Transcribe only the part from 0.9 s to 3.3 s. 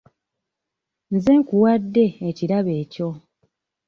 Nze nkuwadde ekirabo ekyo.